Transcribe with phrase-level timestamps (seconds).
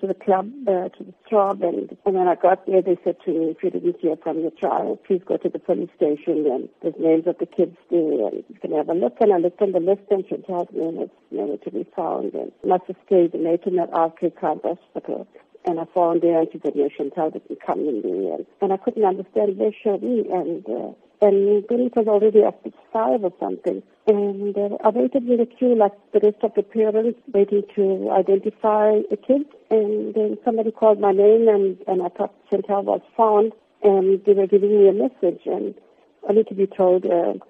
[0.00, 3.16] to the club, uh, to the Throb, and, and when I got there, they said
[3.24, 6.46] to me, if you didn't hear from your child, please go to the police station,
[6.50, 9.16] and there's names of the kids there, and you can have a look.
[9.20, 12.52] And I looked on the list, and Chantal's name was never to be found, and
[12.64, 15.26] must have stayed in Naton at RK Khan Hospital.
[15.66, 18.72] And I found there, and she said, no, Chantal didn't come in there, and, and
[18.72, 20.92] I couldn't understand where she and uh,
[21.24, 23.82] and then it was already after five or something.
[24.06, 28.10] And uh, I waited in the queue like the rest of the parents, waiting to
[28.12, 29.48] identify the kids.
[29.70, 34.34] And then somebody called my name, and, and I thought Chantal was found, and they
[34.34, 35.40] were giving me a message.
[35.46, 35.74] And
[36.28, 37.40] only to be told, uh,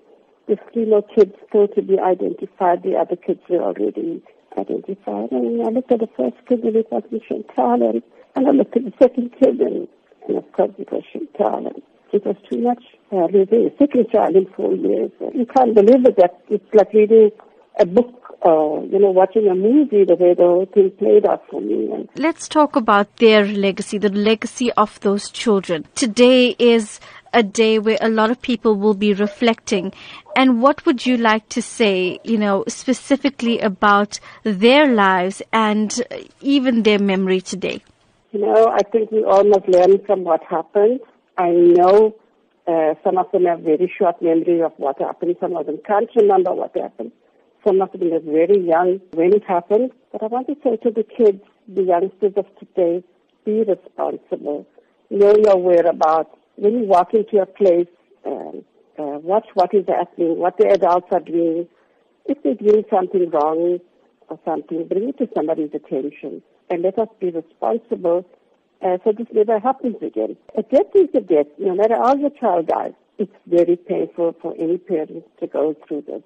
[0.72, 2.84] three more kids still to be identified.
[2.84, 4.22] The other kids were already
[4.56, 5.32] identified.
[5.32, 7.90] And I looked at the first kid, and it wasn't Chantal.
[7.90, 8.02] And,
[8.36, 9.88] and I looked at the second kid, and,
[10.28, 11.66] and of course it was Chantal.
[11.66, 11.82] And,
[12.14, 12.82] it was too much.
[13.14, 15.12] Uh, living a second child in four years.
[15.32, 16.16] You can't believe it.
[16.16, 17.30] That it's like reading
[17.78, 21.24] a book or, uh, you know, watching a movie the way the whole thing played
[21.24, 21.92] out for me.
[21.92, 25.86] And Let's talk about their legacy, the legacy of those children.
[25.94, 26.98] Today is
[27.32, 29.92] a day where a lot of people will be reflecting.
[30.34, 36.02] And what would you like to say, you know, specifically about their lives and
[36.40, 37.80] even their memory today?
[38.32, 40.98] You know, I think we all must learn from what happened.
[41.38, 42.16] I know
[42.66, 45.36] uh, some of them have very short memory of what happened.
[45.40, 47.12] Some of them can't remember what happened.
[47.66, 49.90] Some of them are very young when it happened.
[50.12, 53.04] But I want to say to the kids, the youngsters of today,
[53.44, 54.66] be responsible.
[55.10, 56.30] Know your whereabouts.
[56.56, 57.88] When you walk into a place,
[58.24, 58.64] um,
[58.98, 61.68] uh, watch what is happening, what the adults are doing.
[62.26, 63.80] If they're doing something wrong
[64.28, 66.42] or something, bring it to somebody's attention.
[66.70, 68.24] And let us be responsible
[68.82, 70.36] uh, so this never happens again.
[70.56, 71.46] A death is a death.
[71.58, 76.02] No matter how your child dies, it's very painful for any parent to go through
[76.06, 76.22] this.